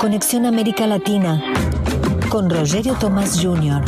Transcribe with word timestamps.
Conexión 0.00 0.46
América 0.46 0.86
Latina 0.86 1.42
con 2.30 2.48
Rogerio 2.48 2.96
Tomás 2.98 3.36
Jr. 3.36 3.82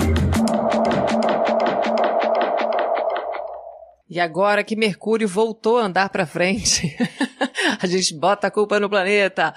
E 4.08 4.18
agora 4.18 4.64
que 4.64 4.74
Mercúrio 4.74 5.28
voltou 5.28 5.78
a 5.78 5.84
andar 5.84 6.08
para 6.08 6.26
frente, 6.26 6.96
a 7.80 7.86
gente 7.86 8.12
bota 8.18 8.48
a 8.48 8.50
culpa 8.50 8.80
no 8.80 8.90
planeta. 8.90 9.54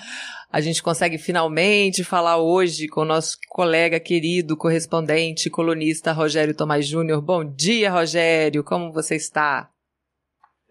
A 0.51 0.61
gente 0.61 0.83
consegue 0.83 1.17
finalmente 1.17 2.03
falar 2.03 2.37
hoje 2.37 2.87
com 2.87 3.01
o 3.01 3.05
nosso 3.05 3.39
colega 3.49 3.99
querido, 3.99 4.55
correspondente, 4.55 5.49
colunista 5.49 6.11
Rogério 6.11 6.55
Tomás 6.55 6.85
Júnior. 6.85 7.19
Bom 7.19 7.43
dia, 7.43 7.89
Rogério, 7.89 8.63
como 8.63 8.93
você 8.93 9.15
está? 9.15 9.72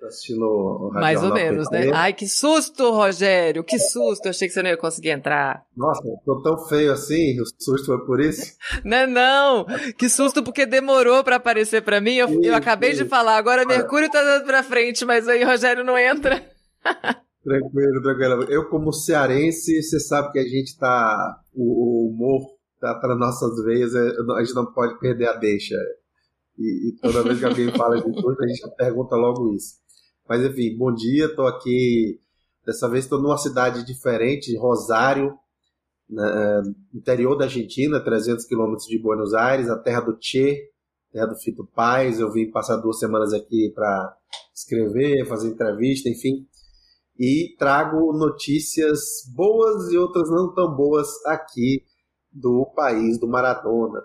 Assistindo 0.06 0.44
o 0.44 0.90
Mais 0.92 1.22
ou 1.22 1.32
menos, 1.32 1.70
né? 1.70 1.90
Ai, 1.92 2.12
que 2.12 2.26
susto, 2.26 2.90
Rogério, 2.90 3.64
que 3.64 3.78
susto. 3.78 4.26
Eu 4.26 4.30
achei 4.30 4.48
que 4.48 4.54
você 4.54 4.62
não 4.62 4.70
ia 4.70 4.76
conseguir 4.76 5.10
entrar. 5.10 5.64
Nossa, 5.76 6.02
tô 6.24 6.42
tão 6.42 6.58
feio 6.66 6.92
assim, 6.92 7.40
o 7.40 7.44
susto 7.58 7.86
foi 7.86 8.04
por 8.04 8.20
isso? 8.20 8.56
não, 8.84 8.96
é 8.96 9.06
não. 9.06 9.66
Que 9.96 10.08
susto 10.08 10.42
porque 10.42 10.66
demorou 10.66 11.22
para 11.22 11.36
aparecer 11.36 11.82
para 11.82 12.00
mim. 12.00 12.14
Eu, 12.14 12.28
isso, 12.28 12.40
eu 12.42 12.54
acabei 12.54 12.90
isso. 12.90 13.04
de 13.04 13.08
falar, 13.08 13.36
agora 13.36 13.64
Mercúrio 13.64 14.10
tá 14.10 14.22
dando 14.22 14.44
pra 14.44 14.62
frente, 14.62 15.04
mas 15.04 15.28
aí 15.28 15.42
o 15.44 15.46
Rogério 15.46 15.84
não 15.84 15.96
entra. 15.96 16.42
tranquilo, 17.42 18.02
tranquilo. 18.02 18.44
Eu, 18.44 18.68
como 18.68 18.92
cearense, 18.92 19.82
você 19.82 20.00
sabe 20.00 20.32
que 20.32 20.38
a 20.38 20.44
gente 20.44 20.76
tá. 20.78 21.40
O, 21.54 21.62
o 21.62 22.10
humor 22.10 22.40
tá 22.80 22.94
para 22.96 23.14
nossas 23.14 23.62
veias, 23.64 23.94
é, 23.94 24.00
a 24.36 24.42
gente 24.42 24.54
não 24.54 24.66
pode 24.72 24.98
perder 24.98 25.28
a 25.28 25.34
deixa. 25.34 25.76
E, 26.58 26.88
e 26.88 26.96
toda 27.00 27.22
vez 27.22 27.38
que 27.38 27.44
alguém 27.44 27.70
fala 27.70 27.96
de 27.96 28.02
tudo, 28.02 28.36
a 28.40 28.46
gente 28.46 28.76
pergunta 28.76 29.16
logo 29.16 29.54
isso. 29.54 29.76
Mas 30.28 30.44
enfim, 30.44 30.76
bom 30.76 30.92
dia, 30.92 31.26
estou 31.26 31.46
aqui. 31.46 32.18
Dessa 32.64 32.88
vez 32.88 33.04
estou 33.04 33.20
numa 33.20 33.36
cidade 33.36 33.84
diferente, 33.84 34.56
Rosário, 34.56 35.36
né, 36.08 36.62
interior 36.94 37.36
da 37.36 37.44
Argentina, 37.44 37.98
300 37.98 38.44
quilômetros 38.46 38.86
de 38.86 38.98
Buenos 38.98 39.34
Aires, 39.34 39.68
a 39.68 39.78
terra 39.78 40.00
do 40.00 40.16
Che, 40.20 40.70
terra 41.10 41.26
do 41.26 41.36
Fito 41.36 41.66
Paz. 41.74 42.20
Eu 42.20 42.30
vim 42.30 42.50
passar 42.50 42.76
duas 42.76 42.98
semanas 42.98 43.32
aqui 43.32 43.72
para 43.74 44.16
escrever, 44.54 45.26
fazer 45.26 45.48
entrevista, 45.48 46.08
enfim. 46.08 46.46
E 47.18 47.54
trago 47.58 48.12
notícias 48.12 49.00
boas 49.34 49.90
e 49.92 49.98
outras 49.98 50.30
não 50.30 50.54
tão 50.54 50.74
boas 50.74 51.08
aqui 51.26 51.84
do 52.30 52.64
país 52.74 53.18
do 53.18 53.28
Maradona 53.28 54.00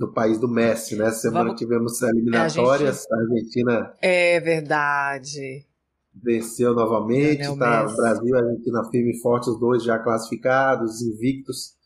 no 0.00 0.12
país 0.12 0.38
do 0.38 0.48
Messi, 0.48 0.96
né? 0.96 1.10
Semana 1.10 1.44
Vamos... 1.44 1.60
tivemos 1.60 2.00
eliminatórias, 2.00 3.06
a, 3.12 3.16
gente... 3.16 3.30
a, 3.30 3.34
Argentina. 3.34 3.94
É 4.00 4.40
verdade. 4.40 5.66
Venceu 6.12 6.74
novamente, 6.74 7.42
é, 7.42 7.56
tá? 7.56 7.86
O 7.86 7.94
Brasil 7.94 8.34
e 8.34 8.38
Argentina 8.38 8.82
firme 8.90 9.12
e 9.12 9.20
forte, 9.20 9.50
os 9.50 9.60
dois 9.60 9.84
já 9.84 9.98
classificados, 9.98 11.02
invictos. 11.02 11.76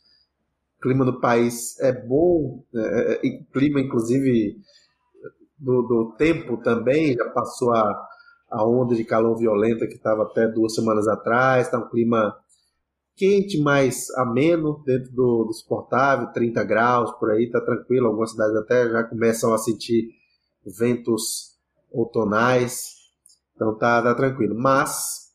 O 0.78 0.82
clima 0.82 1.04
do 1.04 1.20
país 1.20 1.78
é 1.80 1.92
bom, 1.92 2.62
é, 2.74 3.14
é, 3.14 3.38
clima, 3.52 3.80
inclusive, 3.80 4.56
do, 5.58 5.82
do 5.82 6.14
tempo 6.16 6.56
também, 6.58 7.14
já 7.14 7.28
passou 7.30 7.72
a, 7.74 8.08
a 8.50 8.64
onda 8.64 8.94
de 8.94 9.04
calor 9.04 9.36
violenta 9.36 9.86
que 9.88 9.94
estava 9.94 10.22
até 10.22 10.46
duas 10.46 10.74
semanas 10.74 11.08
atrás, 11.08 11.66
está 11.66 11.78
um 11.78 11.88
clima 11.88 12.36
quente, 13.16 13.60
mais 13.60 14.10
ameno, 14.16 14.82
dentro 14.84 15.12
do, 15.12 15.44
do 15.44 15.52
suportável, 15.52 16.32
30 16.32 16.64
graus 16.64 17.10
por 17.12 17.30
aí, 17.30 17.50
tá 17.50 17.60
tranquilo. 17.60 18.06
Algumas 18.06 18.32
cidades 18.32 18.56
até 18.56 18.88
já 18.90 19.04
começam 19.04 19.52
a 19.54 19.58
sentir 19.58 20.10
ventos 20.78 21.54
outonais, 21.90 22.94
então 23.54 23.76
tá, 23.76 24.02
tá 24.02 24.14
tranquilo. 24.14 24.54
Mas 24.56 25.30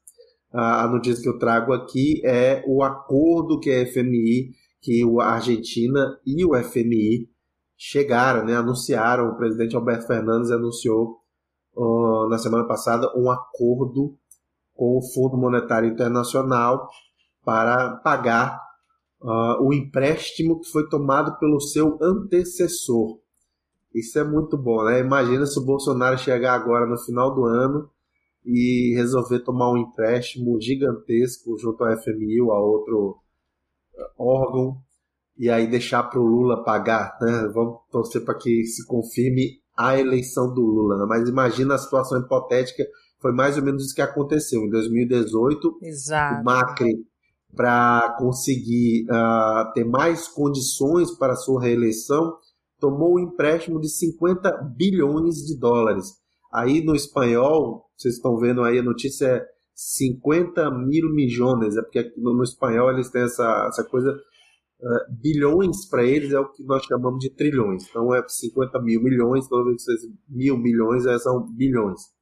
a, 0.51 0.83
a 0.83 0.87
notícia 0.87 1.21
que 1.21 1.29
eu 1.29 1.39
trago 1.39 1.73
aqui 1.73 2.21
é 2.25 2.63
o 2.67 2.83
acordo 2.83 3.59
que 3.59 3.71
a 3.71 3.85
FMI, 3.85 4.53
que 4.81 5.03
a 5.21 5.25
Argentina 5.25 6.19
e 6.25 6.43
o 6.45 6.55
FMI 6.55 7.29
chegaram, 7.77 8.45
né, 8.45 8.55
anunciaram, 8.55 9.29
o 9.29 9.37
presidente 9.37 9.75
Alberto 9.75 10.05
Fernandes 10.05 10.51
anunciou 10.51 11.19
uh, 11.75 12.27
na 12.27 12.37
semana 12.37 12.67
passada 12.67 13.09
um 13.15 13.31
acordo 13.31 14.17
com 14.73 14.97
o 14.97 15.01
Fundo 15.13 15.37
Monetário 15.37 15.89
Internacional 15.89 16.89
para 17.43 17.97
pagar 17.97 18.59
uh, 19.21 19.63
o 19.63 19.73
empréstimo 19.73 20.59
que 20.59 20.69
foi 20.69 20.87
tomado 20.89 21.37
pelo 21.39 21.59
seu 21.59 21.97
antecessor. 22.01 23.19
Isso 23.93 24.19
é 24.19 24.23
muito 24.23 24.57
bom, 24.57 24.83
né? 24.83 24.99
Imagina 24.99 25.45
se 25.45 25.57
o 25.59 25.65
Bolsonaro 25.65 26.17
chegar 26.17 26.53
agora 26.53 26.85
no 26.85 26.97
final 26.97 27.33
do 27.33 27.45
ano 27.45 27.89
e 28.45 28.93
resolver 28.95 29.39
tomar 29.39 29.71
um 29.71 29.77
empréstimo 29.77 30.59
gigantesco 30.61 31.57
junto 31.57 31.83
ao 31.83 31.97
FMI 31.97 32.41
ou 32.41 32.51
a 32.51 32.59
outro 32.61 33.17
uh, 33.95 34.23
órgão 34.23 34.77
e 35.37 35.49
aí 35.49 35.67
deixar 35.67 36.03
para 36.03 36.19
o 36.19 36.25
Lula 36.25 36.63
pagar, 36.63 37.17
né? 37.21 37.49
Vamos 37.53 37.79
torcer 37.89 38.23
para 38.23 38.35
que 38.35 38.65
se 38.65 38.85
confirme 38.85 39.59
a 39.75 39.97
eleição 39.97 40.53
do 40.53 40.61
Lula. 40.61 40.97
Né? 40.97 41.05
Mas 41.07 41.29
imagina 41.29 41.75
a 41.75 41.77
situação 41.77 42.19
hipotética, 42.19 42.85
foi 43.21 43.31
mais 43.31 43.57
ou 43.57 43.63
menos 43.63 43.85
isso 43.85 43.95
que 43.95 44.01
aconteceu. 44.01 44.61
Em 44.61 44.69
2018, 44.69 45.79
Exato. 45.81 46.41
o 46.41 46.43
Macri 46.43 47.08
para 47.55 48.15
conseguir 48.17 49.05
uh, 49.05 49.73
ter 49.73 49.83
mais 49.83 50.27
condições 50.27 51.11
para 51.17 51.35
sua 51.35 51.61
reeleição, 51.61 52.37
tomou 52.79 53.15
um 53.15 53.19
empréstimo 53.19 53.79
de 53.79 53.89
50 53.89 54.51
bilhões 54.75 55.35
de 55.45 55.59
dólares. 55.59 56.13
Aí 56.53 56.83
no 56.83 56.95
espanhol, 56.95 57.85
vocês 57.97 58.15
estão 58.15 58.37
vendo 58.37 58.63
aí 58.63 58.79
a 58.79 58.83
notícia 58.83 59.25
é 59.25 59.45
50 59.75 60.69
mil 60.71 61.13
milhões, 61.13 61.77
é 61.77 61.81
porque 61.81 62.11
no, 62.17 62.43
espanhol 62.43 62.91
eles 62.91 63.09
têm 63.09 63.23
essa, 63.23 63.67
essa 63.67 63.83
coisa, 63.83 64.11
uh, 64.11 65.21
bilhões 65.21 65.87
para 65.89 66.03
eles 66.03 66.31
é 66.31 66.39
o 66.39 66.49
que 66.51 66.63
nós 66.63 66.83
chamamos 66.83 67.19
de 67.19 67.29
trilhões. 67.35 67.87
Então 67.89 68.13
é 68.13 68.23
50 68.27 68.79
mil 68.81 69.01
milhões, 69.01 69.47
que 69.47 69.55
vocês 69.55 70.01
mil 70.27 70.57
milhões 70.57 71.05
é, 71.05 71.17
são 71.17 71.45
bilhões 71.51 72.18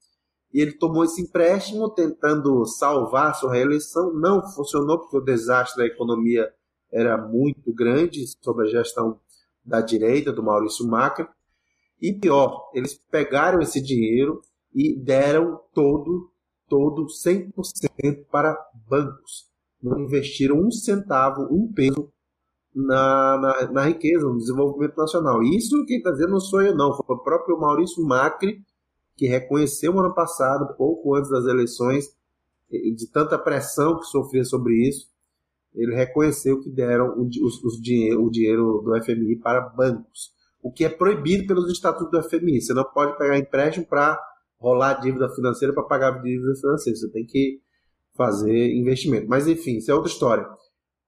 e 0.53 0.62
ele 0.62 0.74
tomou 0.74 1.03
esse 1.03 1.22
empréstimo 1.22 1.90
tentando 1.90 2.66
salvar 2.66 3.35
sua 3.35 3.53
reeleição. 3.53 4.13
Não 4.13 4.41
funcionou 4.41 5.00
porque 5.00 5.18
o 5.18 5.22
desastre 5.22 5.84
da 5.84 5.94
economia 5.94 6.52
era 6.91 7.18
muito 7.18 7.74
grande 7.74 8.25
sob 8.41 8.63
a 8.63 8.68
gestão 8.68 9.19
da 9.63 9.81
direita, 9.81 10.31
do 10.31 10.44
Maurício 10.44 10.88
Macri. 10.88 11.28
E 12.02 12.13
pior, 12.13 12.69
eles 12.74 13.00
pegaram 13.12 13.59
esse 13.62 13.81
dinheiro 13.81 14.41
e 14.74 14.96
deram 14.96 15.59
todo, 15.74 16.31
todo 16.69 17.07
100% 17.07 18.25
para 18.31 18.57
bancos. 18.88 19.47
Não 19.81 20.00
investiram 20.00 20.59
um 20.59 20.72
centavo, 20.72 21.47
um 21.52 21.72
peso 21.74 22.12
na, 22.74 23.38
na, 23.38 23.72
na 23.72 23.81
riqueza, 23.84 24.25
no 24.25 24.38
desenvolvimento 24.38 24.96
nacional. 24.96 25.44
Isso 25.44 25.86
quem 25.86 25.97
está 25.97 26.12
dizendo 26.12 26.31
não 26.31 26.40
sou 26.40 26.62
eu, 26.62 26.75
não. 26.75 26.94
Foi 26.94 27.16
o 27.16 27.19
próprio 27.19 27.59
Maurício 27.59 28.03
Macri 28.06 28.63
que 29.17 29.28
reconheceu 29.28 29.91
no 29.91 30.00
ano 30.00 30.13
passado, 30.13 30.75
pouco 30.78 31.16
antes 31.16 31.29
das 31.29 31.45
eleições, 31.45 32.05
de 32.69 33.07
tanta 33.11 33.38
pressão 33.38 34.00
que 34.00 34.05
sofria 34.05 34.44
sobre 34.44 34.88
isso, 34.88 35.09
ele 35.73 35.95
reconheceu 35.95 36.59
que 36.61 36.69
deram 36.69 37.17
o, 37.17 37.27
os 37.27 37.81
dinheiro, 37.81 38.23
o 38.23 38.31
dinheiro 38.31 38.81
do 38.83 39.03
FMI 39.03 39.38
para 39.38 39.61
bancos, 39.61 40.31
o 40.61 40.72
que 40.72 40.85
é 40.85 40.89
proibido 40.89 41.47
pelos 41.47 41.72
estatutos 41.72 42.11
do 42.11 42.29
FMI. 42.29 42.61
Você 42.61 42.73
não 42.73 42.83
pode 42.83 43.17
pegar 43.17 43.38
empréstimo 43.38 43.85
para 43.85 44.19
rolar 44.59 44.95
dívida 44.95 45.29
financeira 45.29 45.73
para 45.73 45.83
pagar 45.83 46.22
dívida 46.22 46.56
financeira. 46.56 46.97
Você 46.97 47.09
tem 47.09 47.25
que 47.25 47.61
fazer 48.16 48.73
investimento. 48.73 49.27
Mas 49.29 49.47
enfim, 49.47 49.77
isso 49.77 49.91
é 49.91 49.94
outra 49.94 50.11
história. 50.11 50.47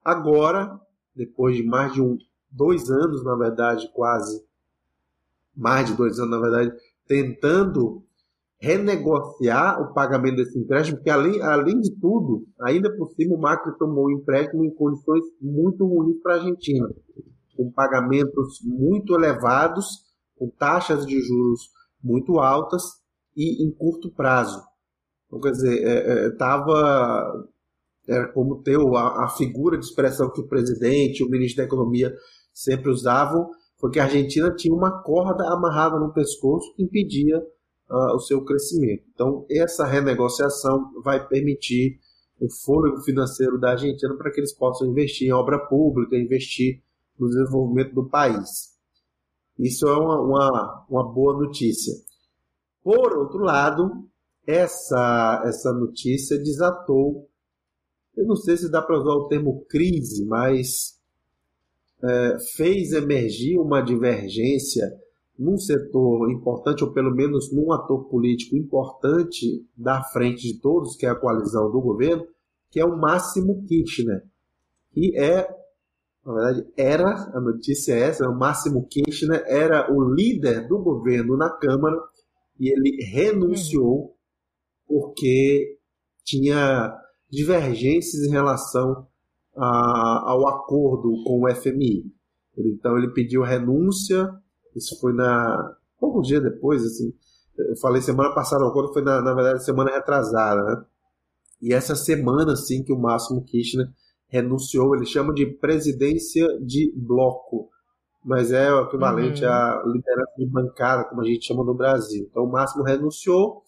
Agora, 0.06 0.80
depois 1.16 1.58
de 1.58 1.64
mais 1.64 1.94
de 1.94 2.02
um, 2.02 2.18
dois 2.52 2.90
anos, 2.90 3.24
na 3.24 3.36
verdade, 3.36 3.92
quase 3.94 4.44
mais 5.56 5.88
de 5.88 5.96
dois 5.96 6.20
anos, 6.20 6.32
na 6.32 6.40
verdade, 6.40 6.72
tentando 7.10 8.04
renegociar 8.62 9.82
o 9.82 9.94
pagamento 9.94 10.36
desse 10.36 10.60
empréstimo, 10.60 10.98
porque 10.98 11.10
além, 11.10 11.42
além 11.42 11.80
de 11.80 11.92
tudo, 12.00 12.46
ainda 12.62 12.96
por 12.96 13.10
cima 13.14 13.36
o 13.36 13.40
Macri 13.42 13.76
tomou 13.80 14.06
o 14.06 14.12
empréstimo 14.12 14.64
em 14.64 14.70
condições 14.70 15.24
muito 15.42 15.86
ruins 15.88 16.22
para 16.22 16.34
a 16.34 16.38
Argentina, 16.38 16.88
com 17.58 17.72
pagamentos 17.72 18.60
muito 18.64 19.16
elevados, 19.16 19.86
com 20.38 20.50
taxas 20.50 21.06
de 21.06 21.20
juros 21.20 21.70
muito 22.04 22.38
altas 22.40 22.84
e 23.36 23.66
em 23.66 23.72
curto 23.72 24.14
prazo. 24.14 24.62
Então, 25.26 25.40
quer 25.40 25.52
dizer, 25.52 26.32
estava 26.32 27.34
é, 28.08 28.14
é, 28.14 28.18
era 28.18 28.28
como 28.34 28.62
ter 28.62 28.78
a, 28.78 29.26
a, 29.26 29.30
figura 29.38 29.78
de 29.78 29.86
expressão 29.86 30.32
que 30.32 30.42
o 30.42 30.48
presidente, 30.48 31.24
o 31.24 31.30
ministro 31.30 31.58
da 31.58 31.68
Economia 31.68 32.14
sempre 32.54 32.90
usavam, 32.90 33.50
porque 33.80 34.00
a 34.00 34.04
Argentina 34.04 34.54
tinha 34.54 34.74
uma 34.74 35.02
corda 35.02 35.48
amarrada 35.52 35.98
no 35.98 36.14
pescoço 36.14 36.74
que 36.76 36.84
impedia 36.84 37.40
uh, 37.40 38.16
o 38.16 38.20
seu 38.20 38.44
crescimento. 38.44 39.04
Então, 39.14 39.46
essa 39.50 39.86
renegociação 39.86 40.92
vai 41.04 41.26
permitir 41.28 42.00
o 42.40 42.48
fôlego 42.64 43.02
financeiro 43.02 43.60
da 43.60 43.72
Argentina 43.72 44.16
para 44.16 44.32
que 44.32 44.40
eles 44.40 44.54
possam 44.54 44.88
investir 44.88 45.28
em 45.28 45.34
obra 45.34 45.58
pública, 45.58 46.16
investir 46.16 46.82
no 47.18 47.28
desenvolvimento 47.28 47.94
do 47.94 48.08
país. 48.08 48.78
Isso 49.58 49.88
é 49.88 49.98
uma, 49.98 50.22
uma, 50.22 50.86
uma 50.90 51.14
boa 51.14 51.38
notícia. 51.38 51.94
Por 52.84 53.18
outro 53.18 53.40
lado, 53.40 54.08
essa, 54.46 55.44
essa 55.46 55.74
notícia 55.74 56.38
desatou 56.38 57.30
eu 58.20 58.26
não 58.26 58.36
sei 58.36 58.58
se 58.58 58.70
dá 58.70 58.82
para 58.82 59.00
usar 59.00 59.14
o 59.14 59.30
termo 59.30 59.66
crise, 59.70 60.26
mas 60.26 60.99
é, 62.04 62.38
fez 62.56 62.92
emergir 62.94 63.58
uma 63.60 63.82
divergência 63.82 64.86
num 65.38 65.58
setor 65.58 66.30
importante, 66.30 66.84
ou 66.84 66.92
pelo 66.92 67.16
menos 67.16 67.52
num 67.54 67.72
ator 67.72 68.10
político 68.10 68.58
importante 68.58 69.66
da 69.76 70.04
frente 70.04 70.42
de 70.42 70.60
todos, 70.60 70.98
que 70.98 71.06
é 71.06 71.10
a 71.10 71.16
coalizão 71.16 71.72
do 71.72 71.80
governo, 71.80 72.28
que 72.70 72.80
é 72.80 72.86
o 72.86 72.98
Máximo 72.98 73.64
Kirchner, 73.66 74.24
que 74.92 75.18
é, 75.18 75.48
na 76.26 76.34
verdade, 76.34 76.68
era, 76.76 77.32
a 77.34 77.40
notícia 77.40 77.94
é 77.94 78.02
essa, 78.02 78.30
o 78.30 78.38
Máximo 78.38 78.86
Kirchner 78.88 79.44
era 79.48 79.92
o 79.92 80.14
líder 80.14 80.68
do 80.68 80.78
governo 80.80 81.38
na 81.38 81.50
Câmara 81.50 81.98
e 82.60 82.70
ele 82.70 83.02
renunciou 83.06 84.16
porque 84.86 85.78
tinha 86.24 86.94
divergências 87.30 88.24
em 88.24 88.32
relação 88.32 89.08
a, 89.60 90.32
ao 90.32 90.48
acordo 90.48 91.12
com 91.26 91.44
o 91.44 91.56
FMI. 91.56 92.06
Então 92.58 92.98
ele 92.98 93.10
pediu 93.10 93.44
renúncia, 93.44 94.30
isso 94.76 95.00
foi 95.00 95.14
na 95.14 95.76
poucos 96.00 96.28
dias 96.28 96.42
depois, 96.42 96.84
assim, 96.84 97.14
eu 97.58 97.76
falei 97.78 98.02
semana 98.02 98.34
passada, 98.34 98.64
o 98.64 98.70
acordo 98.70 98.94
foi 98.94 99.02
na, 99.02 99.22
na 99.22 99.34
verdade 99.34 99.66
semana 99.66 99.92
retrasada, 99.92 100.64
né? 100.64 100.86
E 101.62 101.74
essa 101.74 101.94
semana, 101.94 102.54
assim, 102.54 102.82
que 102.84 102.94
o 102.94 102.98
Máximo 102.98 103.44
Kirchner 103.44 103.90
renunciou, 104.30 104.96
ele 104.96 105.06
chama 105.06 105.34
de 105.34 105.46
presidência 105.46 106.48
de 106.62 106.94
bloco, 106.96 107.70
mas 108.24 108.52
é 108.52 108.72
o 108.72 108.84
equivalente 108.84 109.44
uhum. 109.44 109.52
à 109.52 109.84
liderança 109.86 110.34
de 110.38 110.46
bancada, 110.46 111.04
como 111.10 111.22
a 111.22 111.26
gente 111.26 111.46
chama 111.46 111.66
no 111.66 111.74
Brasil. 111.74 112.28
Então 112.30 112.44
o 112.44 112.52
Máximo 112.52 112.84
renunciou, 112.84 113.62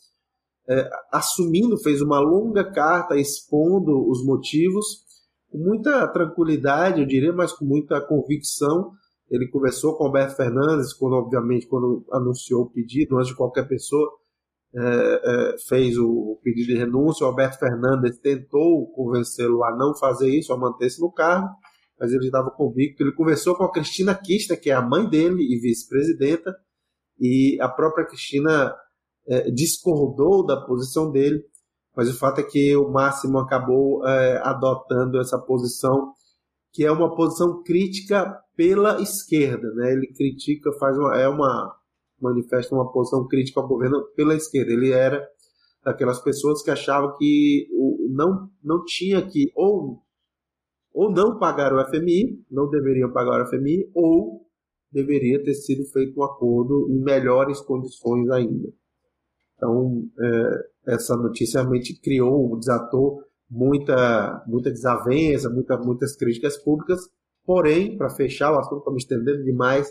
é, 0.69 0.89
assumindo, 1.11 1.77
fez 1.77 2.01
uma 2.01 2.19
longa 2.19 2.63
carta 2.63 3.17
expondo 3.17 4.09
os 4.09 4.23
motivos, 4.23 5.10
com 5.51 5.57
muita 5.57 6.07
tranquilidade, 6.07 7.01
eu 7.01 7.05
diria, 7.05 7.33
mas 7.33 7.51
com 7.51 7.65
muita 7.65 7.99
convicção. 7.99 8.91
Ele 9.29 9.47
conversou 9.49 9.95
com 9.95 10.05
Alberto 10.05 10.35
Fernandes, 10.35 10.93
quando, 10.93 11.13
obviamente, 11.13 11.67
quando 11.67 12.05
anunciou 12.11 12.63
o 12.63 12.69
pedido, 12.69 13.17
antes 13.17 13.29
de 13.29 13.35
qualquer 13.35 13.67
pessoa, 13.67 14.09
é, 14.73 14.81
é, 14.83 15.57
fez 15.67 15.97
o, 15.97 16.39
pedido 16.41 16.67
de 16.67 16.77
renúncia. 16.77 17.25
O 17.25 17.29
Alberto 17.29 17.59
Fernandes 17.59 18.17
tentou 18.19 18.91
convencê-lo 18.93 19.63
a 19.63 19.75
não 19.75 19.93
fazer 19.95 20.29
isso, 20.29 20.53
a 20.53 20.57
manter-se 20.57 21.01
no 21.01 21.11
cargo, 21.11 21.49
mas 21.99 22.11
ele 22.11 22.25
estava 22.25 22.49
convicto. 22.49 23.03
Ele 23.03 23.13
conversou 23.13 23.55
com 23.55 23.63
a 23.63 23.71
Cristina 23.71 24.15
Kirchner, 24.15 24.59
que 24.59 24.69
é 24.69 24.73
a 24.73 24.81
mãe 24.81 25.07
dele 25.09 25.43
e 25.43 25.59
vice-presidenta, 25.59 26.55
e 27.19 27.57
a 27.61 27.67
própria 27.69 28.05
Cristina 28.05 28.73
é, 29.27 29.51
discordou 29.51 30.45
da 30.45 30.65
posição 30.65 31.11
dele, 31.11 31.43
mas 31.95 32.09
o 32.09 32.17
fato 32.17 32.39
é 32.39 32.43
que 32.43 32.75
o 32.75 32.89
Máximo 32.89 33.39
acabou 33.39 34.05
é, 34.07 34.37
adotando 34.43 35.19
essa 35.19 35.37
posição, 35.37 36.13
que 36.71 36.85
é 36.85 36.91
uma 36.91 37.13
posição 37.15 37.61
crítica 37.63 38.41
pela 38.55 39.01
esquerda, 39.01 39.73
né? 39.73 39.91
Ele 39.91 40.07
critica, 40.07 40.71
faz 40.79 40.97
uma, 40.97 41.17
é 41.17 41.27
uma 41.27 41.75
manifesta 42.21 42.75
uma 42.75 42.91
posição 42.91 43.27
crítica 43.27 43.59
ao 43.59 43.67
governo 43.67 44.03
pela 44.15 44.35
esquerda. 44.35 44.71
Ele 44.71 44.91
era 44.91 45.27
daquelas 45.83 46.21
pessoas 46.21 46.61
que 46.61 46.71
achavam 46.71 47.17
que 47.17 47.67
o, 47.73 48.07
não 48.15 48.49
não 48.63 48.85
tinha 48.85 49.21
que 49.27 49.51
ou 49.55 50.01
ou 50.93 51.09
não 51.09 51.39
pagar 51.39 51.73
o 51.73 51.89
FMI, 51.89 52.43
não 52.49 52.69
deveriam 52.69 53.11
pagar 53.11 53.41
o 53.41 53.47
FMI, 53.47 53.89
ou 53.93 54.45
deveria 54.91 55.41
ter 55.41 55.53
sido 55.53 55.85
feito 55.85 56.19
um 56.19 56.23
acordo 56.23 56.87
em 56.89 57.01
melhores 57.01 57.61
condições 57.61 58.29
ainda. 58.29 58.69
Então, 59.61 60.09
é, 60.19 60.93
essa 60.95 61.15
notícia 61.15 61.59
realmente 61.59 62.01
criou, 62.01 62.57
desatou 62.57 63.21
muita, 63.47 64.43
muita 64.47 64.71
desavença, 64.71 65.51
muita, 65.51 65.77
muitas 65.77 66.15
críticas 66.15 66.57
públicas. 66.57 66.99
Porém, 67.45 67.95
para 67.95 68.09
fechar 68.09 68.51
o 68.51 68.59
assunto, 68.59 68.79
estamos 68.79 69.03
estendendo 69.03 69.43
demais. 69.43 69.87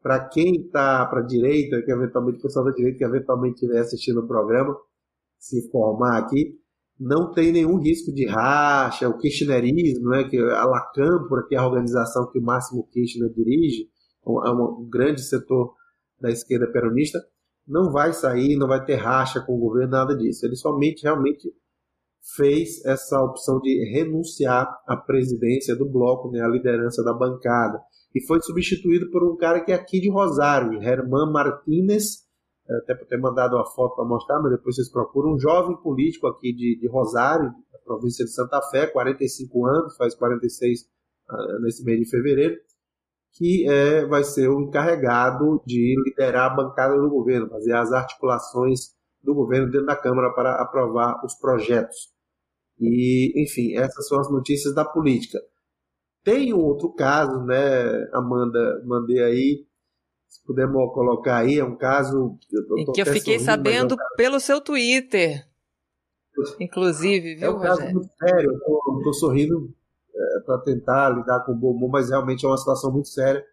Para 0.00 0.28
quem 0.28 0.62
está 0.62 1.04
para 1.06 1.20
a 1.20 1.26
direita, 1.26 1.82
que 1.82 1.90
eventualmente 1.90 2.40
pessoal 2.40 2.64
da 2.64 2.70
direita 2.70 2.98
que 2.98 3.04
eventualmente 3.04 3.54
estiver 3.54 3.80
assistindo 3.80 4.20
o 4.20 4.28
programa, 4.28 4.76
se 5.38 5.68
formar 5.70 6.18
aqui, 6.18 6.56
não 6.98 7.32
tem 7.32 7.50
nenhum 7.50 7.78
risco 7.78 8.12
de 8.12 8.26
racha, 8.26 9.08
o 9.08 9.18
kirchnerismo, 9.18 10.10
né, 10.10 10.24
que 10.24 10.38
a 10.38 10.64
Lacâmpora, 10.66 11.46
que 11.48 11.54
é 11.54 11.58
a 11.58 11.66
organização 11.66 12.30
que 12.30 12.38
o 12.38 12.42
Máximo 12.42 12.86
Kirchner 12.92 13.30
dirige, 13.32 13.88
é 14.24 14.50
um, 14.50 14.82
um 14.82 14.88
grande 14.88 15.22
setor 15.22 15.74
da 16.20 16.30
esquerda 16.30 16.70
peronista, 16.70 17.18
não 17.70 17.92
vai 17.92 18.12
sair, 18.12 18.56
não 18.56 18.66
vai 18.66 18.84
ter 18.84 18.96
racha 18.96 19.40
com 19.40 19.54
o 19.54 19.58
governo, 19.58 19.92
nada 19.92 20.16
disso. 20.16 20.44
Ele 20.44 20.56
somente 20.56 21.04
realmente 21.04 21.48
fez 22.36 22.84
essa 22.84 23.22
opção 23.22 23.60
de 23.60 23.90
renunciar 23.92 24.68
à 24.86 24.96
presidência 24.96 25.74
do 25.76 25.88
bloco, 25.88 26.30
né, 26.30 26.40
à 26.40 26.48
liderança 26.48 27.02
da 27.02 27.14
bancada. 27.14 27.80
E 28.14 28.26
foi 28.26 28.40
substituído 28.42 29.10
por 29.10 29.24
um 29.24 29.36
cara 29.36 29.64
que 29.64 29.72
é 29.72 29.74
aqui 29.74 30.00
de 30.00 30.10
Rosário, 30.10 30.82
Herman 30.82 31.32
Martínez, 31.32 32.28
é, 32.68 32.76
até 32.78 32.94
por 32.94 33.06
ter 33.06 33.18
mandado 33.18 33.54
uma 33.54 33.66
foto 33.66 33.94
para 33.94 34.04
mostrar, 34.04 34.40
mas 34.42 34.52
depois 34.52 34.74
vocês 34.74 34.90
procuram, 34.90 35.34
um 35.34 35.38
jovem 35.38 35.76
político 35.80 36.26
aqui 36.26 36.52
de, 36.52 36.78
de 36.78 36.88
Rosário, 36.88 37.50
da 37.72 37.78
província 37.84 38.24
de 38.24 38.32
Santa 38.32 38.60
Fé, 38.70 38.88
45 38.88 39.66
anos, 39.66 39.96
faz 39.96 40.14
46 40.16 40.80
uh, 40.80 40.84
ah, 41.30 41.58
nesse 41.62 41.84
mês 41.84 42.00
de 42.00 42.10
fevereiro, 42.10 42.56
que 43.32 43.68
é, 43.68 44.04
vai 44.06 44.24
ser 44.24 44.48
o 44.48 44.60
encarregado 44.60 45.62
de 45.64 45.94
liderar 46.04 46.50
a 46.50 46.54
bancada 46.54 46.96
do 46.96 47.08
governo, 47.08 47.48
fazer 47.48 47.74
as 47.74 47.92
articulações 47.92 48.94
do 49.22 49.34
governo 49.34 49.70
dentro 49.70 49.86
da 49.86 49.96
Câmara 49.96 50.32
para 50.32 50.54
aprovar 50.60 51.24
os 51.24 51.34
projetos. 51.34 52.12
E, 52.78 53.32
enfim, 53.42 53.76
essas 53.76 54.08
são 54.08 54.18
as 54.18 54.30
notícias 54.30 54.74
da 54.74 54.84
política. 54.84 55.38
Tem 56.24 56.52
um 56.52 56.60
outro 56.60 56.92
caso, 56.92 57.44
né, 57.44 58.08
Amanda, 58.12 58.82
mandei 58.84 59.22
aí, 59.22 59.66
se 60.28 60.42
pudermos 60.44 60.92
colocar 60.92 61.38
aí, 61.38 61.58
é 61.58 61.64
um 61.64 61.76
caso... 61.76 62.38
Eu 62.50 62.92
que 62.92 63.00
eu 63.00 63.06
fiquei 63.06 63.38
sorrindo, 63.38 63.44
sabendo 63.44 63.94
é 63.94 63.96
um 63.96 64.16
pelo 64.16 64.40
seu 64.40 64.60
Twitter, 64.60 65.46
inclusive, 66.58 67.36
viu, 67.36 67.46
É 67.46 67.50
um 67.50 67.60
caso 67.60 67.82
muito 67.82 68.10
sério, 68.18 68.50
eu 68.50 68.98
estou 68.98 69.14
sorrindo 69.14 69.74
para 70.44 70.58
tentar 70.58 71.10
lidar 71.10 71.44
com 71.44 71.52
o 71.52 71.56
bom 71.56 71.72
humor, 71.72 71.90
mas 71.90 72.10
realmente 72.10 72.44
é 72.44 72.48
uma 72.48 72.56
situação 72.56 72.92
muito 72.92 73.08
séria, 73.08 73.44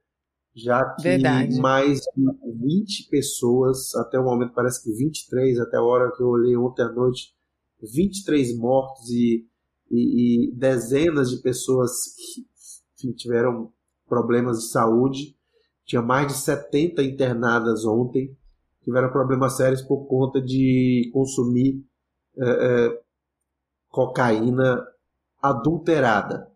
já 0.56 0.84
que 0.96 1.04
Verdade. 1.04 1.60
mais 1.60 2.00
de 2.00 2.24
20 2.60 3.10
pessoas, 3.10 3.94
até 3.96 4.20
o 4.20 4.24
momento 4.24 4.54
parece 4.54 4.84
que 4.84 4.92
23, 4.92 5.60
até 5.60 5.78
a 5.78 5.84
hora 5.84 6.12
que 6.16 6.22
eu 6.22 6.28
olhei 6.28 6.58
ontem 6.58 6.84
à 6.84 6.90
noite, 6.90 7.36
23 7.82 8.58
mortos 8.58 9.10
e, 9.10 9.46
e, 9.92 10.50
e 10.50 10.56
dezenas 10.56 11.30
de 11.30 11.42
pessoas 11.42 11.92
que 12.98 13.14
tiveram 13.14 13.72
problemas 14.08 14.60
de 14.60 14.70
saúde. 14.70 15.36
Tinha 15.86 16.02
mais 16.02 16.28
de 16.28 16.34
70 16.34 17.04
internadas 17.04 17.86
ontem, 17.86 18.36
tiveram 18.84 19.12
problemas 19.12 19.56
sérios 19.56 19.82
por 19.82 20.06
conta 20.08 20.42
de 20.42 21.10
consumir 21.14 21.84
é, 22.38 22.46
é, 22.50 23.02
cocaína 23.90 24.86
adulterada. 25.42 26.52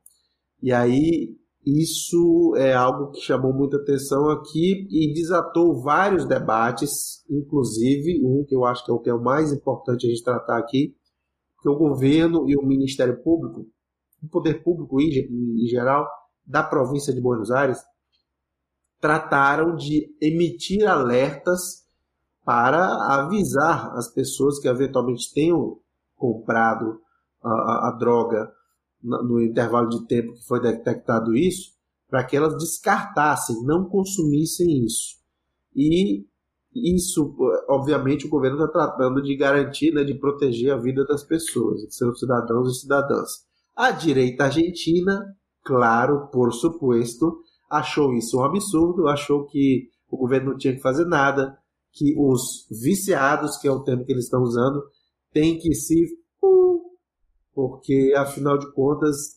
E 0.61 0.71
aí 0.71 1.35
isso 1.65 2.55
é 2.57 2.73
algo 2.73 3.11
que 3.11 3.21
chamou 3.21 3.53
muita 3.53 3.77
atenção 3.77 4.29
aqui 4.29 4.87
e 4.89 5.13
desatou 5.13 5.79
vários 5.81 6.25
debates, 6.25 7.23
inclusive 7.29 8.19
um 8.25 8.43
que 8.47 8.55
eu 8.55 8.65
acho 8.65 8.83
que 8.83 8.91
é 8.91 8.93
o 8.93 8.99
que 8.99 9.09
é 9.09 9.13
o 9.13 9.21
mais 9.21 9.53
importante 9.53 10.07
a 10.07 10.09
gente 10.09 10.23
tratar 10.23 10.57
aqui, 10.57 10.95
que 11.61 11.69
o 11.69 11.77
governo 11.77 12.49
e 12.49 12.57
o 12.57 12.65
Ministério 12.65 13.21
Público, 13.21 13.67
o 14.23 14.27
poder 14.27 14.63
público 14.63 14.99
em, 14.99 15.67
geral 15.67 16.07
da 16.45 16.63
província 16.63 17.13
de 17.13 17.21
Buenos 17.21 17.51
Aires, 17.51 17.77
trataram 18.99 19.75
de 19.75 20.15
emitir 20.19 20.87
alertas 20.87 21.85
para 22.43 22.87
avisar 23.15 23.91
as 23.95 24.11
pessoas 24.11 24.59
que 24.59 24.67
eventualmente 24.67 25.31
tenham 25.31 25.77
comprado 26.15 26.99
a, 27.43 27.49
a, 27.49 27.89
a 27.89 27.97
droga 27.99 28.51
no 29.03 29.41
intervalo 29.41 29.89
de 29.89 30.05
tempo 30.07 30.33
que 30.33 30.45
foi 30.45 30.61
detectado 30.61 31.35
isso, 31.35 31.71
para 32.09 32.23
que 32.23 32.35
elas 32.35 32.57
descartassem, 32.57 33.63
não 33.63 33.85
consumissem 33.85 34.85
isso. 34.85 35.17
E 35.75 36.25
isso, 36.73 37.35
obviamente, 37.69 38.25
o 38.25 38.29
governo 38.29 38.63
está 38.63 38.67
tratando 38.67 39.21
de 39.21 39.35
garantir, 39.35 39.93
né, 39.93 40.03
de 40.03 40.13
proteger 40.13 40.73
a 40.73 40.77
vida 40.77 41.05
das 41.05 41.23
pessoas, 41.23 41.81
de 41.81 41.95
seus 41.95 42.19
cidadãos 42.19 42.69
e 42.69 42.81
cidadãs. 42.81 43.29
A 43.75 43.91
direita 43.91 44.45
argentina, 44.45 45.25
claro, 45.63 46.27
por 46.31 46.53
suposto, 46.53 47.39
achou 47.69 48.13
isso 48.13 48.37
um 48.37 48.43
absurdo, 48.43 49.07
achou 49.07 49.45
que 49.45 49.89
o 50.09 50.17
governo 50.17 50.51
não 50.51 50.57
tinha 50.57 50.75
que 50.75 50.81
fazer 50.81 51.05
nada, 51.05 51.57
que 51.93 52.13
os 52.17 52.67
viciados, 52.69 53.57
que 53.57 53.67
é 53.67 53.71
o 53.71 53.83
termo 53.83 54.05
que 54.05 54.11
eles 54.11 54.25
estão 54.25 54.41
usando, 54.41 54.81
têm 55.31 55.57
que 55.57 55.73
se 55.73 56.05
porque 57.61 58.11
afinal 58.17 58.57
de 58.57 58.71
contas 58.73 59.35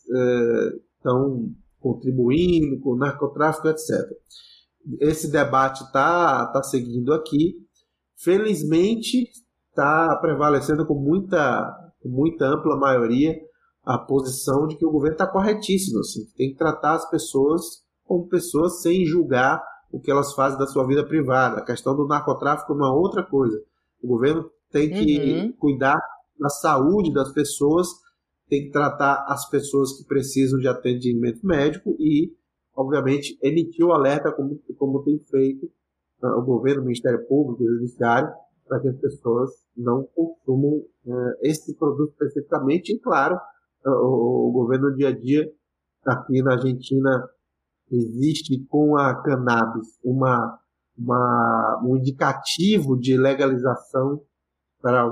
estão 0.96 1.44
é, 1.44 1.64
contribuindo 1.78 2.80
com 2.80 2.92
o 2.92 2.96
narcotráfico, 2.96 3.68
etc. 3.68 3.90
Esse 4.98 5.30
debate 5.30 5.84
está 5.84 6.46
tá 6.46 6.62
seguindo 6.62 7.12
aqui. 7.12 7.54
Felizmente 8.16 9.28
está 9.68 10.16
prevalecendo 10.22 10.86
com 10.86 10.94
muita, 10.94 11.70
com 12.00 12.08
muita 12.08 12.46
ampla 12.46 12.78
maioria 12.78 13.38
a 13.84 13.98
posição 13.98 14.66
de 14.66 14.76
que 14.76 14.86
o 14.86 14.90
governo 14.90 15.16
está 15.16 15.26
corretíssimo, 15.26 16.00
assim, 16.00 16.24
tem 16.38 16.52
que 16.52 16.56
tratar 16.56 16.94
as 16.94 17.10
pessoas 17.10 17.82
como 18.02 18.26
pessoas 18.28 18.80
sem 18.80 19.04
julgar 19.04 19.62
o 19.92 20.00
que 20.00 20.10
elas 20.10 20.32
fazem 20.32 20.58
da 20.58 20.66
sua 20.66 20.86
vida 20.86 21.04
privada. 21.06 21.58
A 21.58 21.64
questão 21.64 21.94
do 21.94 22.06
narcotráfico 22.06 22.72
é 22.72 22.76
uma 22.76 22.94
outra 22.94 23.22
coisa. 23.22 23.60
O 24.02 24.08
governo 24.08 24.50
tem 24.70 24.88
que 24.88 25.18
uhum. 25.18 25.52
cuidar 25.58 26.00
da 26.38 26.48
saúde 26.48 27.12
das 27.12 27.32
pessoas, 27.32 27.88
tem 28.54 28.66
que 28.66 28.70
tratar 28.70 29.24
as 29.26 29.48
pessoas 29.50 29.98
que 29.98 30.06
precisam 30.06 30.60
de 30.60 30.68
atendimento 30.68 31.44
médico 31.44 31.96
e, 31.98 32.32
obviamente, 32.76 33.36
emitir 33.42 33.84
o 33.84 33.92
alerta 33.92 34.30
como, 34.30 34.60
como 34.78 35.02
tem 35.02 35.18
feito 35.18 35.66
uh, 36.22 36.38
o 36.38 36.42
governo, 36.42 36.82
o 36.82 36.84
Ministério 36.84 37.26
Público, 37.26 37.64
o 37.64 37.66
Judiciário, 37.66 38.32
para 38.68 38.80
que 38.80 38.88
as 38.88 38.96
pessoas 38.96 39.50
não 39.76 40.08
consumam 40.14 40.76
uh, 40.76 41.34
esse 41.42 41.76
produto 41.76 42.12
especificamente. 42.12 42.94
E, 42.94 43.00
claro, 43.00 43.34
uh, 43.84 43.90
o, 43.90 44.50
o 44.50 44.52
governo 44.52 44.90
no 44.90 44.96
dia 44.96 45.08
a 45.08 45.18
dia, 45.18 45.50
aqui 46.06 46.40
na 46.40 46.52
Argentina, 46.52 47.28
existe 47.90 48.64
com 48.68 48.96
a 48.96 49.20
cannabis 49.20 49.98
uma, 50.04 50.60
uma, 50.96 51.82
um 51.84 51.96
indicativo 51.96 52.96
de 52.96 53.16
legalização 53.16 54.22
para 54.80 55.04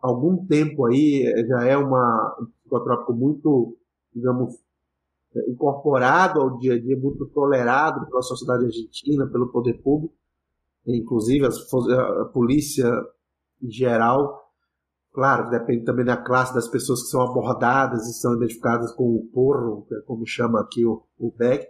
algum 0.00 0.46
tempo 0.46 0.86
aí, 0.86 1.24
já 1.46 1.64
é 1.64 1.76
uma, 1.76 2.36
um 2.40 2.46
psicotrópico 2.46 3.12
muito, 3.12 3.76
digamos, 4.14 4.54
incorporado 5.48 6.40
ao 6.40 6.58
dia 6.58 6.74
a 6.74 6.80
dia, 6.80 6.96
muito 6.96 7.26
tolerado 7.26 8.06
pela 8.06 8.22
sociedade 8.22 8.64
argentina, 8.64 9.26
pelo 9.26 9.50
poder 9.52 9.74
público, 9.74 10.14
inclusive 10.86 11.46
a, 11.46 12.22
a 12.22 12.24
polícia 12.26 12.90
em 13.62 13.70
geral. 13.70 14.40
Claro, 15.12 15.50
depende 15.50 15.84
também 15.84 16.04
da 16.04 16.16
classe 16.16 16.54
das 16.54 16.68
pessoas 16.68 17.02
que 17.02 17.08
são 17.08 17.20
abordadas 17.20 18.06
e 18.06 18.14
são 18.14 18.36
identificadas 18.36 18.92
com 18.92 19.16
o 19.16 19.26
porro, 19.32 19.86
é 19.92 20.00
como 20.06 20.26
chama 20.26 20.60
aqui 20.60 20.84
o, 20.84 21.02
o 21.18 21.32
Beck, 21.32 21.66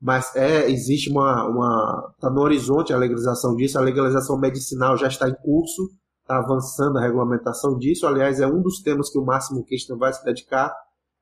mas 0.00 0.34
é, 0.34 0.70
existe 0.70 1.10
uma, 1.10 1.46
uma. 1.46 2.12
Está 2.14 2.30
no 2.30 2.40
horizonte 2.40 2.92
a 2.92 2.96
legalização 2.96 3.54
disso, 3.54 3.78
a 3.78 3.82
legalização 3.82 4.38
medicinal 4.38 4.96
já 4.96 5.08
está 5.08 5.28
em 5.28 5.34
curso, 5.34 5.90
está 6.30 6.38
avançando 6.38 6.98
a 6.98 7.02
regulamentação 7.02 7.76
disso. 7.76 8.06
Aliás, 8.06 8.40
é 8.40 8.46
um 8.46 8.62
dos 8.62 8.80
temas 8.80 9.10
que 9.10 9.18
o 9.18 9.24
Máximo 9.24 9.64
Kirchner 9.64 9.98
vai 9.98 10.12
se 10.12 10.24
dedicar. 10.24 10.72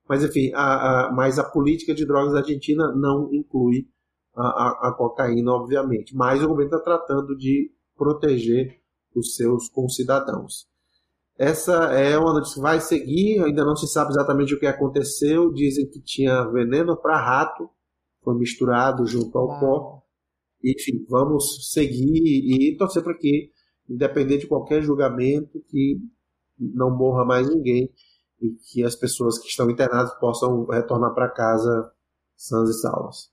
Mas, 0.06 0.22
enfim, 0.22 0.52
a, 0.54 1.06
a, 1.08 1.12
mas 1.12 1.38
a 1.38 1.44
política 1.44 1.94
de 1.94 2.06
drogas 2.06 2.32
da 2.32 2.40
Argentina 2.40 2.92
não 2.94 3.32
inclui 3.32 3.88
a, 4.36 4.42
a, 4.42 4.88
a 4.88 4.94
cocaína, 4.96 5.52
obviamente. 5.52 6.14
Mas 6.14 6.42
o 6.42 6.48
governo 6.48 6.76
está 6.76 6.82
tratando 6.82 7.36
de 7.36 7.70
proteger 7.96 8.80
os 9.14 9.34
seus 9.34 9.68
concidadãos. 9.68 10.66
Essa 11.36 11.72
é 11.94 12.18
uma 12.18 12.32
notícia 12.32 12.56
que 12.56 12.60
vai 12.60 12.80
seguir, 12.80 13.42
ainda 13.44 13.64
não 13.64 13.76
se 13.76 13.86
sabe 13.86 14.10
exatamente 14.10 14.54
o 14.54 14.58
que 14.58 14.66
aconteceu. 14.66 15.52
Dizem 15.52 15.88
que 15.88 16.00
tinha 16.00 16.44
veneno 16.44 16.96
para 16.96 17.20
rato, 17.20 17.70
foi 18.22 18.36
misturado 18.36 19.06
junto 19.06 19.38
ao 19.38 19.46
Uau. 19.46 19.60
pó. 19.60 20.02
Enfim, 20.64 21.06
vamos 21.08 21.70
seguir 21.72 22.72
e 22.72 22.76
torcer 22.76 23.04
para 23.04 23.16
que, 23.16 23.52
independente 23.88 24.40
de 24.40 24.48
qualquer 24.48 24.82
julgamento, 24.82 25.62
que 25.68 25.98
não 26.58 26.90
morra 26.96 27.24
mais 27.24 27.48
ninguém 27.48 27.90
e 28.40 28.50
que 28.70 28.84
as 28.84 28.94
pessoas 28.94 29.38
que 29.38 29.48
estão 29.48 29.70
internadas 29.70 30.12
possam 30.18 30.66
retornar 30.66 31.14
para 31.14 31.30
casa 31.30 31.90
sãs 32.36 32.68
e 32.70 32.80
salvas. 32.80 33.30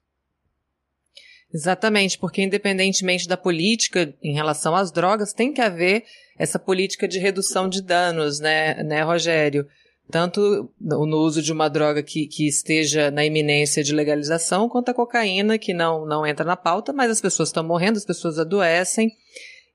Exatamente, 1.53 2.17
porque 2.17 2.41
independentemente 2.41 3.27
da 3.27 3.38
política 3.38 4.13
em 4.21 4.33
relação 4.33 4.75
às 4.75 4.91
drogas, 4.91 5.31
tem 5.31 5.53
que 5.53 5.62
haver 5.62 6.03
essa 6.38 6.59
política 6.59 7.07
de 7.07 7.19
redução 7.19 7.69
de 7.69 7.81
danos, 7.81 8.39
né, 8.39 8.83
né, 8.83 9.03
Rogério? 9.03 9.65
tanto 10.09 10.71
no 10.79 11.17
uso 11.17 11.41
de 11.41 11.51
uma 11.51 11.67
droga 11.67 12.03
que, 12.03 12.27
que 12.27 12.47
esteja 12.47 13.09
na 13.09 13.25
iminência 13.25 13.83
de 13.83 13.93
legalização, 13.93 14.69
quanto 14.69 14.89
a 14.89 14.93
cocaína, 14.93 15.57
que 15.57 15.74
não, 15.74 16.05
não 16.05 16.25
entra 16.25 16.45
na 16.45 16.55
pauta, 16.55 16.93
mas 16.93 17.09
as 17.09 17.21
pessoas 17.21 17.50
estão 17.50 17.63
morrendo, 17.63 17.97
as 17.97 18.05
pessoas 18.05 18.38
adoecem 18.38 19.12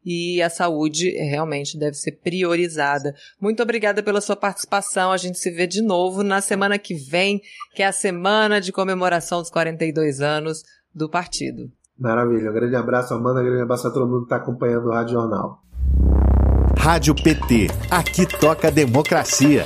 e 0.05 0.41
a 0.43 0.49
saúde 0.49 1.11
realmente 1.11 1.79
deve 1.79 1.95
ser 1.95 2.13
priorizada. 2.13 3.15
Muito 3.41 3.63
obrigada 3.63 4.03
pela 4.03 4.21
sua 4.21 4.37
participação. 4.37 5.13
A 5.13 5.17
gente 5.17 5.39
se 5.39 5.51
vê 5.51 5.67
de 5.67 5.83
novo 5.83 6.23
na 6.23 6.41
semana 6.41 6.79
que 6.79 6.95
vem, 6.95 7.41
que 7.75 7.83
é 7.83 7.87
a 7.87 7.93
semana 7.93 8.61
de 8.61 8.73
comemoração 8.73 9.41
dos 9.41 9.51
42 9.51 10.21
anos 10.21 10.63
do 10.95 11.09
partido. 11.09 11.71
Maravilha. 11.99 12.51
Um 12.51 12.55
grande 12.55 12.77
abraço, 12.77 13.13
Amanda. 13.13 13.41
Um 13.41 13.45
grande 13.45 13.63
abraço 13.63 13.87
a 13.87 13.91
todo 13.91 14.07
mundo 14.07 14.21
que 14.21 14.25
está 14.25 14.37
acompanhando 14.37 14.87
o 14.87 14.93
Rádio 14.93 15.13
Jornal. 15.13 15.63
Rádio 16.79 17.15
PT. 17.15 17.67
Aqui 17.91 18.27
toca 18.27 18.71
democracia. 18.71 19.65